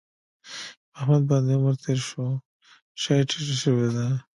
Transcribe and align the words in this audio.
په 0.91 0.93
احمد 0.99 1.23
باندې 1.29 1.51
عمر 1.59 1.75
تېر 1.83 1.99
شوی 2.09 2.31
شا 3.01 3.11
یې 3.17 3.23
ټیټه 3.29 3.55
شوې 3.63 3.89
ده. 3.95 4.05